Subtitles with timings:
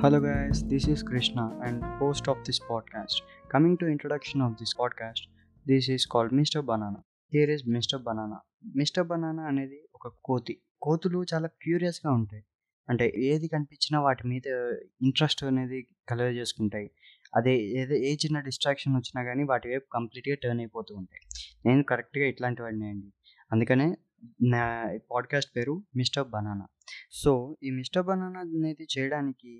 [0.00, 3.16] Hello guys, this is Krishna and host of this podcast.
[3.48, 5.22] Coming to introduction of this podcast,
[5.66, 6.60] this is called Mr.
[6.64, 7.00] Banana.
[7.32, 7.98] Here is Mr.
[8.04, 8.38] Banana.
[8.76, 12.42] Mister Banana అనేది ఒక కోతి కోతులు చాలా క్యూరియస్గా ఉంటాయి
[12.88, 14.48] అంటే ఏది కనిపించినా వాటి మీద
[15.02, 16.88] ఇంట్రెస్ట్ అనేది కలగజేసుకుంటాయి
[17.36, 21.22] అదే ఏదో ఏ చిన్న డిస్ట్రాక్షన్ వచ్చినా కానీ వాటి వైపు కంప్లీట్గా టర్న్ అయిపోతూ ఉంటాయి
[21.66, 23.08] నేను కరెక్ట్గా ఇట్లాంటి వాడిని అండి
[23.52, 23.88] అందుకనే
[24.48, 24.64] నా
[25.10, 26.66] పాడ్కాస్ట్ పేరు మిస్టర్ బనానా
[27.22, 29.52] సో ఈ మిస్టర్ బనానా అనేది చేయడానికి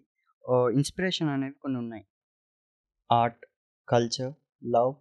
[0.49, 2.05] ఇన్స్పిరేషన్ అనేవి కొన్ని ఉన్నాయి
[3.13, 3.45] art
[3.89, 4.33] culture
[4.65, 4.95] love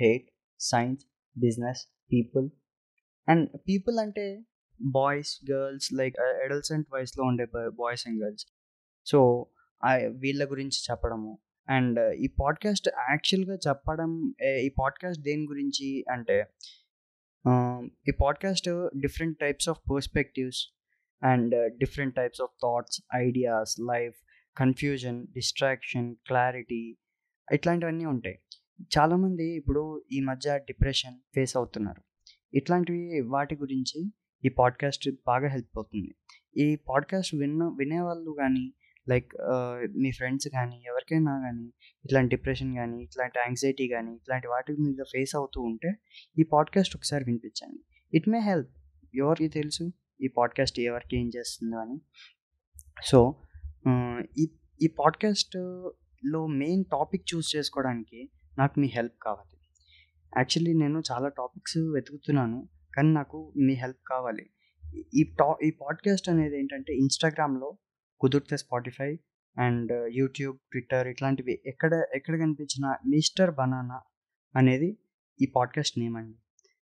[0.00, 0.28] hate
[0.60, 1.04] science
[1.36, 1.82] business
[2.12, 2.50] people.
[3.28, 4.26] And people అంటే
[4.80, 8.46] బాయ్స్ గర్ల్స్ లైక్ అడల్సెంట్ వయసులో ఉండే బాయ్స్ అండ్ గర్ల్స్.
[9.06, 9.18] సో
[10.08, 11.38] వీళ్ళ గురించి చెప్పడము.
[11.68, 16.46] అండ్ ఈ పాడ్కాస్ట్ యాక్చువల్గా చెప్పడం ఈ పాడ్కాస్ట్ దేని గురించి అంటే
[18.08, 18.68] ఈ podcast
[19.00, 20.60] different types of perspectives
[21.22, 24.14] and different types of thoughts ideas life
[24.56, 26.96] confusion distraction clarity
[27.52, 28.38] ఇట్లాంటివన్నీ ఉంటాయి.
[28.98, 32.02] చాలామంది ఇప్పుడు ఈ మధ్య డిప్రెషన్ ఫేస్ అవుతున్నారు.
[32.54, 34.12] ఇట్లాంటివి వాటి గురించి
[34.44, 36.14] ఈ పాడ్కాస్ట్ బాగా హెల్ప్ అవుతుంది.
[36.56, 38.74] ఈ పాడ్కాస్ట్ విన్న వినేవాళ్ళు కానీ
[39.08, 39.32] లైక్
[39.96, 41.72] మీ ఫ్రెండ్స్ కానీ ఎవరికైనా కానీ
[42.04, 45.92] ఇట్లాంటి డిప్రెషన్ కానీ ఇట్లాంటి యాంగ్జైటీ కానీ ఇట్లాంటి వాటి మీద ఫేస్ అవుతూ ఉంటే
[46.38, 47.82] ఈ పాడ్కాస్ట్ ఒకసారి వినిపించండి.
[48.16, 48.70] It may help.
[49.14, 49.92] ఎవరికి తెలుసు?
[50.20, 52.00] ఈ పాడ్కాస్ట్ ఎవరికి ఏం చేస్తుందో అని.
[53.04, 53.36] సో
[54.38, 54.46] ఈ
[54.82, 59.58] ఈ పాడ్కాస్ట్లో మెయిన్ టాపిక్ చూస్ చేసుకోవడానికి నాకు మీ హెల్ప్ కావాలి.
[60.36, 64.50] యాక్చువల్లీ నేను చాలా టాపిక్స్ వెతుకుతున్నాను కానీ నాకు మీ హెల్ప్ కావాలి.
[65.14, 67.78] ఈ టా ఈ పాడ్కాస్ట్ అనేది ఏంటంటే ఇన్స్టాగ్రామ్లో
[68.20, 69.18] కుదిరితే స్పాటిఫై
[69.58, 74.00] అండ్ యూట్యూబ్ ట్విట్టర్ ఇట్లాంటివి ఎక్కడ ఎక్కడ కనిపించిన మిస్టర్ బనానా
[74.56, 74.98] అనేది
[75.42, 76.38] ఈ పాడ్కాస్ట్ నేమ్ అండి.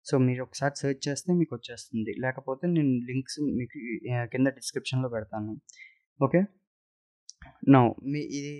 [0.06, 2.14] సో మీరు ఒకసారి సెర్చ్ చేస్తే మీకు వచ్చేస్తుంది.
[2.20, 3.80] లేకపోతే నేను లింక్స్ మీకు
[4.32, 5.62] కింద డిస్క్రిప్షన్లో పెడతాను.
[6.24, 6.44] Okay
[7.64, 7.82] no.
[8.12, 8.54] మీ ఇది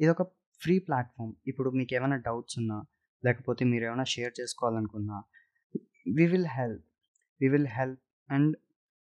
[0.00, 0.22] ఇది ఒక
[0.60, 2.78] ఫ్రీ ప్లాట్ఫామ్ ఇప్పుడు మీకు ఏమైనా డౌట్స్ ఉన్నా
[3.22, 5.18] లేకపోతే మీరు ఏమైనా share చేసుకోవాలనుకున్నా
[6.16, 6.82] we will help.
[7.40, 8.52] We will help and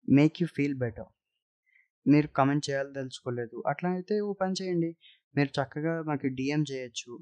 [0.07, 1.09] make you feel better.
[2.05, 3.63] మీరు కమెంట్ చేయాలి తెలుసుకోలేదు.
[3.71, 4.91] అట్లా అయితే ఓ పని చేయండి.
[5.37, 7.13] మీరు చక్కగా మాకు డిఎం చేయొచ్చు.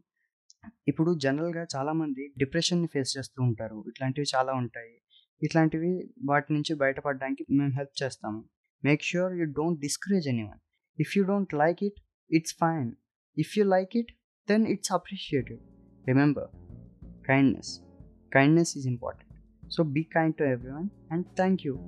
[0.87, 3.85] ఇప్పుడు జనరల్గా చాలామంది డిప్రెషన్ని ఫేస్ చేస్తూ ఉంటారు.
[3.91, 4.93] ఇట్లాంటివి చాలా ఉంటాయి.
[5.41, 5.93] ఇట్లాంటివి
[6.31, 8.41] వాటి నుంచి బయటపడడానికి మేము హెల్ప్ చేస్తాము.
[8.83, 10.45] Make sure you don't discourage any
[10.97, 11.93] If you don't like it,
[12.29, 12.97] it's fine.
[13.35, 14.07] If you like it,
[14.47, 15.59] then it's appreciated.
[16.05, 16.49] Remember,
[17.25, 17.81] kindness.
[18.31, 19.29] Kindness is important.
[19.69, 21.79] So be kind to everyone and thank you.